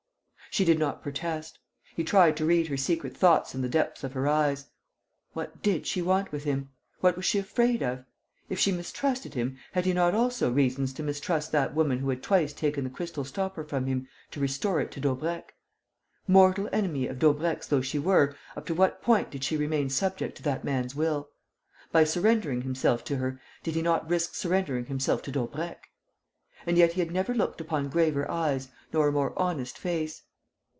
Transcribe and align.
She 0.53 0.65
did 0.65 0.79
not 0.79 1.01
protest. 1.01 1.59
He 1.95 2.03
tried 2.03 2.35
to 2.35 2.43
read 2.43 2.67
her 2.67 2.75
secret 2.75 3.15
thoughts 3.15 3.55
in 3.55 3.61
the 3.61 3.69
depths 3.69 4.03
of 4.03 4.11
her 4.11 4.27
eyes. 4.27 4.65
What 5.31 5.61
did 5.61 5.87
she 5.87 6.01
want 6.01 6.33
with 6.33 6.43
him? 6.43 6.71
What 6.99 7.15
was 7.15 7.23
she 7.23 7.39
afraid 7.39 7.81
of? 7.81 8.03
If 8.49 8.59
she 8.59 8.69
mistrusted 8.73 9.33
him, 9.33 9.57
had 9.71 9.85
he 9.85 9.93
not 9.93 10.13
also 10.13 10.51
reasons 10.51 10.91
to 10.95 11.03
mistrust 11.03 11.53
that 11.53 11.73
woman 11.73 11.99
who 11.99 12.09
had 12.09 12.21
twice 12.21 12.51
taken 12.51 12.83
the 12.83 12.89
crystal 12.89 13.23
stopper 13.23 13.63
from 13.63 13.85
him 13.85 14.09
to 14.31 14.41
restore 14.41 14.81
it 14.81 14.91
to 14.91 14.99
Daubrecq? 14.99 15.53
Mortal 16.27 16.67
enemy 16.73 17.07
of 17.07 17.17
Daubrecq's 17.17 17.67
though 17.67 17.79
she 17.79 17.97
were, 17.97 18.35
up 18.57 18.65
to 18.65 18.73
what 18.75 19.01
point 19.01 19.31
did 19.31 19.45
she 19.45 19.55
remain 19.55 19.89
subject 19.89 20.35
to 20.35 20.43
that 20.43 20.65
man's 20.65 20.93
will? 20.95 21.29
By 21.93 22.03
surrendering 22.03 22.63
himself 22.63 23.05
to 23.05 23.15
her, 23.15 23.39
did 23.63 23.73
he 23.73 23.81
not 23.81 24.09
risk 24.09 24.35
surrendering 24.35 24.87
himself 24.87 25.21
to 25.21 25.31
Daubrecq? 25.31 25.87
And 26.65 26.77
yet 26.77 26.91
he 26.91 26.99
had 26.99 27.11
never 27.11 27.33
looked 27.33 27.61
upon 27.61 27.87
graver 27.87 28.29
eyes 28.29 28.67
nor 28.91 29.07
a 29.07 29.13
more 29.13 29.31
honest 29.39 29.77
face. 29.77 30.23